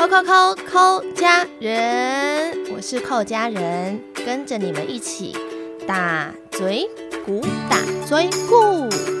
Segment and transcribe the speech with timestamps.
[0.00, 5.36] 扣扣扣扣家人，我是扣家人，跟着你们一起
[5.86, 6.88] 打嘴
[7.26, 7.76] 鼓，打
[8.06, 9.19] 嘴鼓。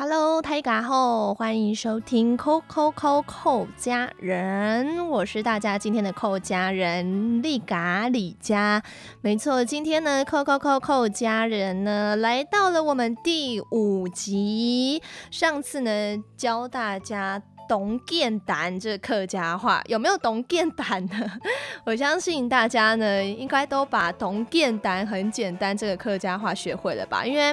[0.00, 8.80] Hello，大家好，欢迎收听扣扣扣扣家人，我是大家今天的扣家人丽嘎李佳。
[9.22, 15.02] 没错，今天呢扣扣扣扣家人呢来到了我们第五集。
[15.32, 15.90] 上次呢
[16.36, 21.28] 教大家懂电胆这客家话，有没有懂电胆呢？
[21.82, 27.52] 我相信大家呢应该都把懂电胆很简单这个客家话学会了吧，因为。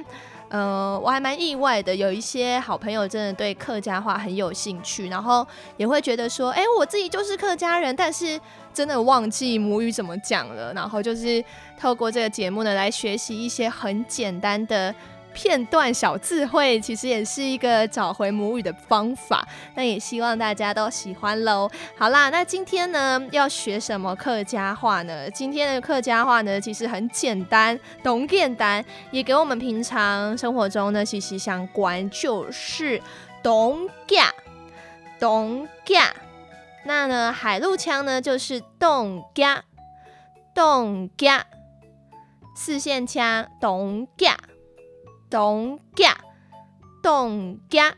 [0.50, 5.46] 呃，我还蛮意外的，有一些好朋友真的对客家话很有兴趣，然后
[5.78, 8.40] 也会觉得说，哎，我自己就是客家人，但是
[8.74, 11.44] 真的忘记母语怎么讲了，然后就是
[11.80, 14.94] 透过这个节目呢，来学习一些很简单的。
[15.36, 19.46] 片段小智慧其实也是一个找回母语的方法，
[19.76, 21.70] 那也希望大家都喜欢喽。
[21.98, 25.30] 好啦，那今天呢要学什么客家话呢？
[25.32, 33.02] 今天的客家话呢其实很简单，懂简单，也给我们平常生活中呢息息相关，就是
[33.44, 34.34] 懂家，
[35.20, 36.14] 懂家。
[36.86, 39.64] 那呢海陆腔呢就是懂家，
[40.54, 41.46] 懂家，
[42.56, 44.38] 四线腔懂家。
[45.30, 46.16] 东家，
[47.02, 47.94] 东家，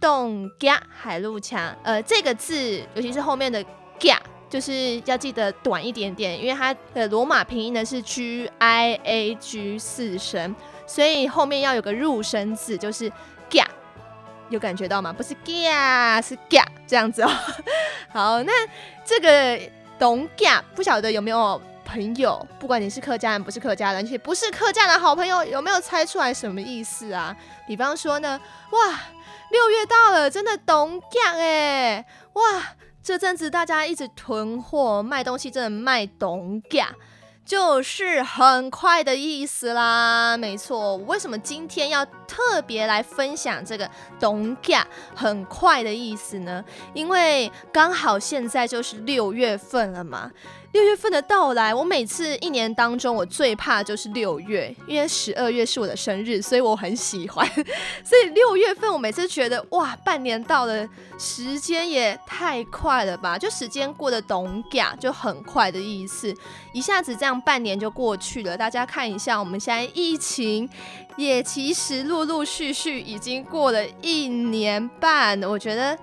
[0.00, 1.74] 东家，海陆腔。
[1.82, 3.64] 呃，这个字，尤其是后面的
[3.98, 10.54] 家，就是要记得短一点点，因为它的罗马拼音呢是 G I A G 四声，
[10.86, 13.10] 所以后面要有个入声字，就是
[13.48, 13.66] 家，
[14.50, 15.12] 有感觉到吗？
[15.12, 17.30] 不是家，是家这样子哦。
[18.12, 18.52] 好，那
[19.04, 19.58] 这个
[19.98, 21.60] 东家，不晓得有没有？
[21.92, 27.36] 朋友，不管你是客家人不是客家人，且不是客家人好朋友，有没有猜出来什么意思啊？
[27.66, 28.40] 比方说呢，
[28.70, 29.00] 哇，
[29.50, 32.42] 六月到了，真的冬降哎，哇，
[33.02, 36.88] 这阵子大家一直囤货卖东西，真的卖冬降。
[37.44, 40.96] 就是很快的意思啦，没错。
[40.98, 43.90] 为什么今天要特别来分享这个
[44.20, 46.64] “冬假”很快的意思呢？
[46.94, 50.30] 因为刚好现在就是六月份了嘛。
[50.72, 57.46] 六月份的到来，我每次一年当中我最怕就是六月，因为十二月是我的生日，所以我很喜欢。
[58.02, 60.88] 所以六月份我每次觉得哇，半年到了，
[61.18, 63.38] 时间也太快了吧？
[63.38, 66.34] 就时间过得“懂假”就很快的意思，
[66.72, 68.56] 一下子这样半年就过去了。
[68.56, 70.66] 大家看一下，我们现在疫情
[71.18, 75.98] 也其实陆陆续续已经过了一年半，我觉得。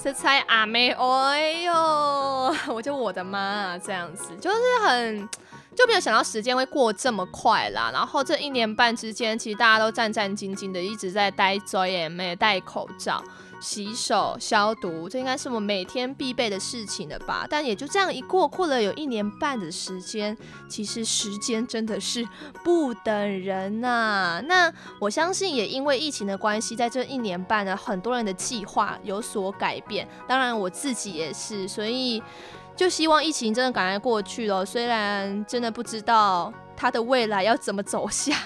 [0.00, 1.72] 是猜阿妹，哎呦，
[2.74, 4.56] 我就我的妈，这样子就是
[4.86, 5.28] 很
[5.74, 7.90] 就没有想到时间会过这么快啦。
[7.92, 13.22] 然后这一年半之间，其实大家都战战兢兢的，一直在戴遮掩没有戴口罩。
[13.60, 17.46] 洗手消毒，这应该是我们每天必备的事情了吧？
[17.48, 20.36] 但也就这样一过，过了有一年半的时间，
[20.68, 22.26] 其实时间真的是
[22.62, 24.42] 不等人呐。
[24.46, 32.22] 那我相信也因为疫情的关系，在这一年半呢，很多人的计划有所改变，当然我自己也是，所以
[32.76, 34.64] 就希望疫情真的赶快过去了。
[34.64, 38.36] 虽然真的不知道它的未来要怎么走向。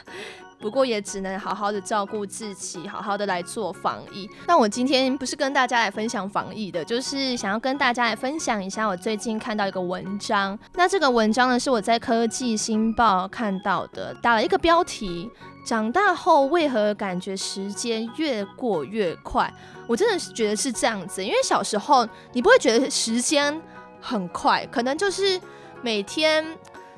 [0.61, 4.29] 不过也只能好好的照顾自己，好好的来做防疫。
[4.47, 10.59] 那我今天不是跟大家来分享防疫的，就是想要跟大家来分享一下我最近看到一个文章。
[10.75, 15.31] 那这个文章呢，是我在科技新报看到的，打了一个标题：
[15.65, 19.53] 长大后为何感觉时间越过越快？
[19.87, 23.63] 我真的是觉得是这样子，因为小时候你不会觉得时间
[24.01, 25.41] 很快，可能就是
[25.83, 26.45] 每天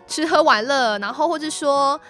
[0.06, 2.00] 吃喝玩乐，然后或者说。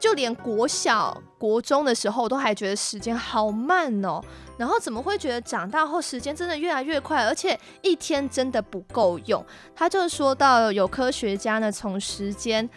[0.00, 4.20] 就连国小、国中的时候，都还觉得时间好慢哦。
[4.56, 9.44] 然后怎么会觉得长大后时间真的越来越快，而且一天真的不够用？
[9.76, 12.68] 他就说到，有科学家呢，从时间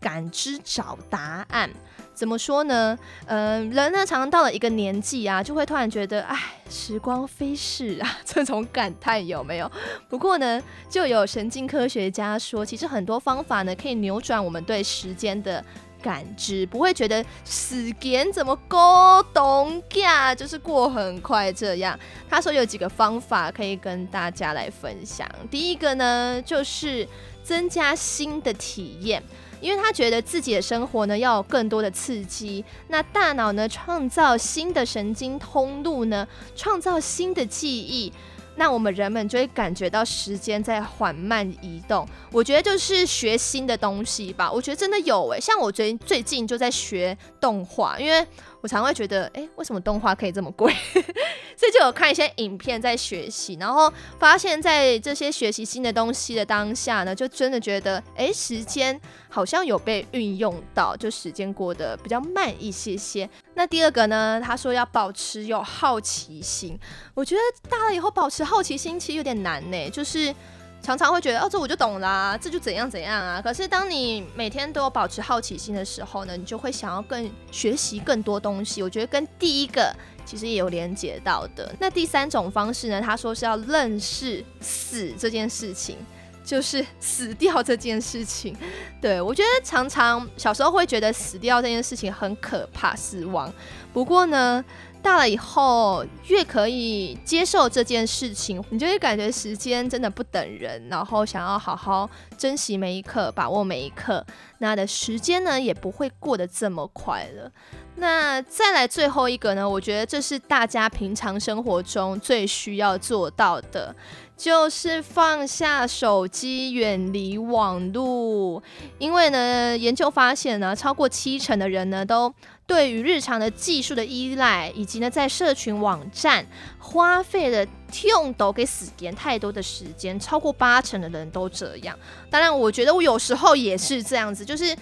[0.00, 1.68] 感知找答案。
[2.12, 2.98] 怎么说呢？
[3.26, 6.38] 嗯，人呢，常常到了一个年纪啊，就会突然觉得，哎，
[6.68, 9.70] 时光飞逝啊， 这种感叹有没有？
[10.08, 15.64] 不过呢，就有神经科学家说，其实很多方法呢，可以扭转我们对时间的。
[16.02, 21.98] 感知不会觉得时间怎么过冬假就是过很快这样。
[22.28, 25.28] 他说有几个方法可以跟大家来分享。
[25.50, 27.06] 第一个呢，就是
[27.42, 29.22] 增加新的体验，
[29.60, 32.64] 因为他觉得自己的生活呢要有更多的刺激。
[32.88, 38.12] 那大脑呢创造新的神经通路呢，创造新的记忆。
[38.56, 42.06] 那我们人们就会感觉到时间在缓慢移动。
[42.30, 44.50] 我觉得就是学新的东西吧。
[44.50, 48.26] 我觉得真的有诶，像我最最近就在学动画，因为
[48.60, 50.72] 我常会觉得，诶，为什么动画可以这么贵？
[51.56, 58.98] 所以就有看一些影片在学习，然后发现，在这些学习新的东西的当下呢，就真的觉得，诶，时间
[59.28, 63.28] 好像有被运用到，就时间过得比较慢一些些。
[63.60, 66.78] 那第二个呢，他说要保持有好奇心，
[67.12, 70.34] 我觉得大了以后保持好奇心其实有点难呢，就是。
[70.82, 73.38] 常常会觉得哦，这我就懂啦，这就怎样怎样啊。
[73.42, 78.82] 可是当你每天都有保持好奇心的时候呢，你就会想要更学习更多东西。
[78.82, 81.70] 我觉得跟第一个其实也有连接到的。
[81.78, 85.98] 那第三种方式呢，他说是要认识死这件事情，
[86.44, 88.56] 就是死掉这件事情。
[89.00, 93.52] 对我觉得常常小时候会觉得死掉这件事情很可怕、死亡。
[93.92, 94.64] 不过呢。
[95.02, 104.24] 大了以后，越可以接受这件事情，你就会感觉时间真的不等人，然后想要好好珍惜每一刻，把握每一刻，
[104.58, 107.50] 那的时间呢也不会过得这么快了。
[107.96, 113.94] 那再来最后一个呢，我觉得这是大家平常生活中最需要做到的，
[114.36, 118.62] 就是放下手机，远离网络。
[118.98, 122.32] 因为呢，研究发现呢，超过七成的人呢都。
[122.70, 126.46] 对于日常的技术的依赖，以及呢，在社群网站
[126.78, 127.66] 花费的
[128.04, 131.98] 用都给死点太多的时间，超过八成的人都这样。
[132.30, 134.72] 当然，我觉得我有时候也是这样子，就是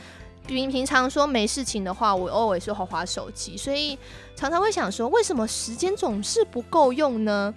[0.46, 3.98] 平平常说没事情的话，我偶尔是会滑手机，所以
[4.36, 7.54] 常常会想说，为什么时间总是不够用呢？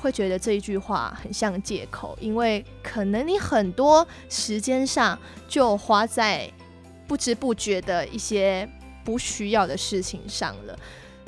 [0.00, 6.50] 会觉得这一句话很像借口，因为可能你很多时间上就花在
[7.06, 8.66] 不知不觉的一些。
[9.04, 10.78] 不需要的事情上了，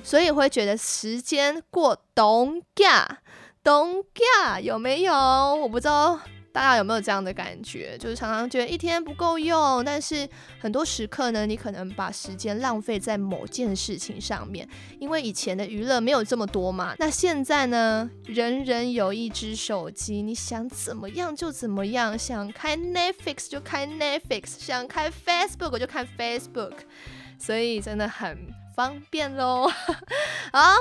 [0.02, 3.18] 所以会觉得时间过咚嘎
[3.62, 5.14] 咚嘎有没有？
[5.14, 6.20] 我不知道
[6.52, 10.28] 大家有没有这样的感觉，就是常常觉得一天不够用，但是
[10.60, 14.68] 很多时刻呢，你可能把时间浪费在某件事情上面，
[15.00, 16.94] 因为以前的娱乐没有这么多嘛。
[16.98, 26.74] 那现在呢，人人有一只手机，你想怎么样就怎么样，想开 Netflix 就开 Netflix，想开 Facebook 就看 Facebook。
[27.38, 28.36] 所以真的很
[28.74, 29.70] 方便喽，
[30.52, 30.74] 好，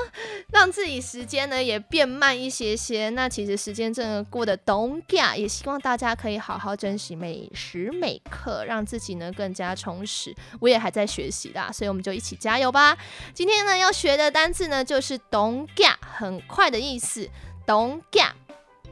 [0.51, 3.09] 让自己时间呢也变慢一些些。
[3.11, 10.35] 那其实时间真的过得咚嘎，也希望大家可以好好珍惜每时每刻，让自己呢更加充实。
[10.59, 12.97] 我也还在学习啦，所以我们就一起加油吧。
[13.33, 17.29] 今天呢要学的单词呢就是咚嘎，很快的意思。
[17.65, 18.35] 咚嘎，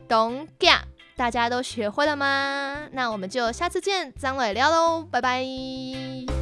[0.07, 0.85] 咚嘎，
[1.17, 2.87] 大家都学会了吗？
[2.91, 6.40] 那我们就下次见，张伟聊喽，拜拜。